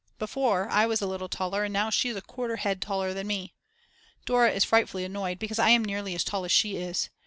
[0.17, 3.27] Before I was a little taller and now she is a quarter head taller than
[3.27, 3.53] me.
[4.25, 7.11] Dora is frightfully annoyed because I am nearly as tall as she is.